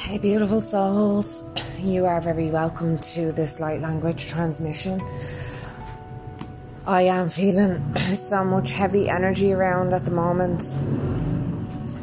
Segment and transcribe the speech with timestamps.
[0.00, 1.44] Hey, beautiful souls.
[1.78, 4.98] You are very welcome to this light language transmission.
[6.86, 10.74] I am feeling so much heavy energy around at the moment.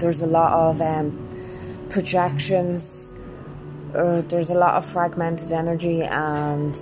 [0.00, 3.12] There's a lot of um, projections,
[3.94, 6.74] uh, there's a lot of fragmented energy, and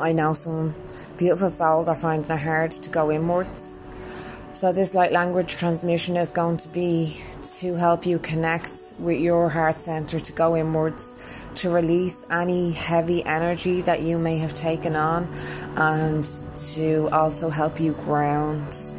[0.00, 0.74] I know some
[1.18, 3.76] beautiful souls are finding it hard to go inwards.
[4.54, 7.22] So, this light language transmission is going to be
[7.56, 11.16] to help you connect with your heart center, to go inwards,
[11.56, 15.28] to release any heavy energy that you may have taken on,
[15.76, 18.92] and to also help you ground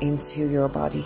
[0.00, 1.04] into your body.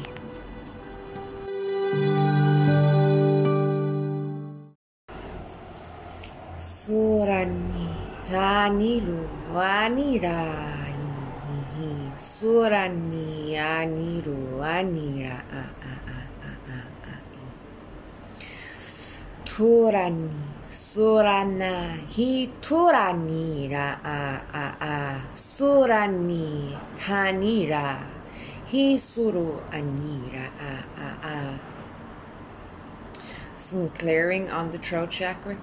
[6.61, 7.89] Surani
[8.30, 10.83] Aniru Anira
[12.19, 15.43] Surani Aniru Anira
[19.53, 20.31] Turani
[20.71, 27.99] Surana Hi Turani Ra A A A Surani Tanira
[28.71, 31.61] Hi Suru Anira A A A
[33.59, 35.55] Some clearing on the throat chakra.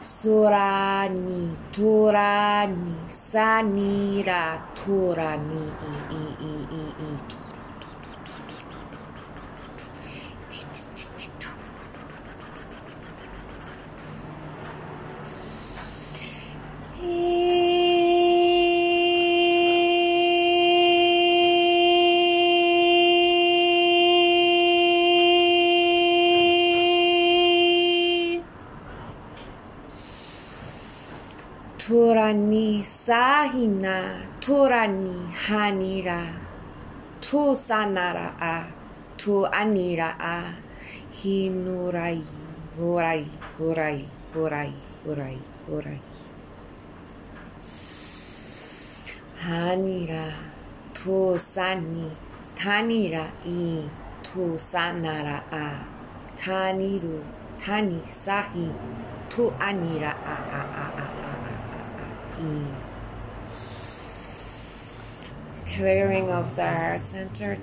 [0.00, 7.41] Surani Turani Sanira Turani I I I I I
[31.82, 36.30] Turani sahina, turani hanira,
[37.20, 38.70] tu sanara a,
[39.18, 40.54] tu anira a,
[41.10, 42.22] hinurai,
[42.78, 43.26] hurai,
[43.58, 44.72] hurai, hurai,
[45.04, 46.00] hurai, hurai.
[49.42, 50.32] Hanira,
[50.94, 52.08] tu sani,
[52.54, 53.82] tanira i,
[54.22, 55.84] tu sanara a,
[56.38, 57.24] taniru,
[57.58, 58.70] tani sahi,
[59.28, 61.01] tu anira a a a a
[62.42, 62.66] a.
[65.66, 67.56] Clearing of the heart center.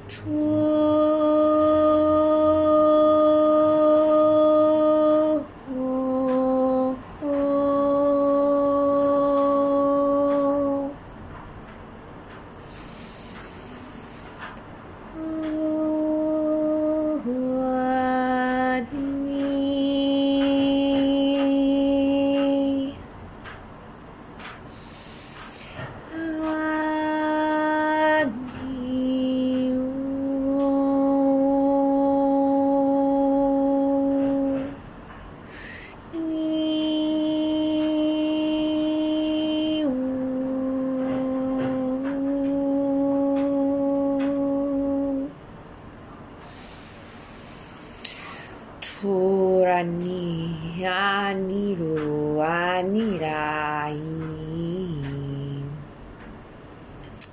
[48.99, 53.95] Turani Aniru Anirai.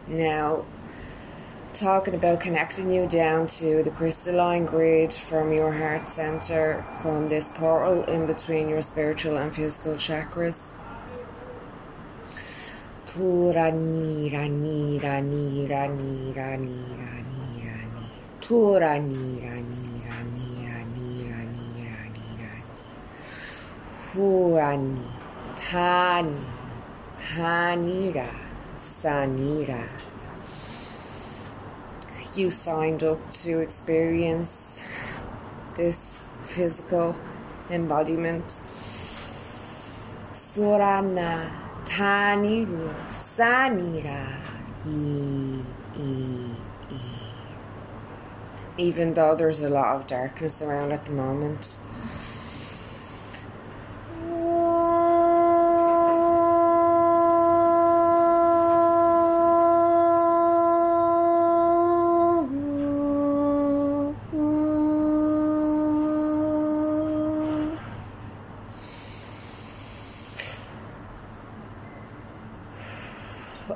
[0.07, 0.65] Now,
[1.73, 7.49] talking about connecting you down to the crystalline grid from your heart center, from this
[7.49, 10.69] portal in between your spiritual and physical chakras.
[13.09, 17.63] Turani Rani Rani Rani Rani Rani
[19.43, 19.86] Rani
[24.17, 25.03] Huani,
[25.57, 26.41] Tani,
[27.35, 28.35] Hanira,
[28.83, 29.87] Sanira.
[32.35, 34.83] You signed up to experience
[35.77, 37.15] this physical
[37.69, 38.63] embodiment.
[40.33, 41.51] Surana,
[41.85, 44.41] Taniru, Sanira.
[48.79, 51.79] Even though there's a lot of darkness around at the moment.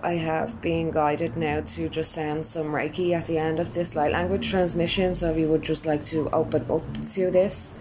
[0.03, 3.95] I have been guided now to just send some Reiki at the end of this
[3.95, 5.15] light language transmission.
[5.15, 6.83] So if you would just like to open up
[7.13, 7.75] to this.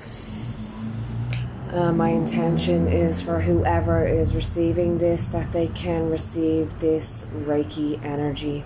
[1.71, 8.03] Uh, my intention is for whoever is receiving this that they can receive this Reiki
[8.03, 8.63] energy.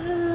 [0.00, 0.29] Uh,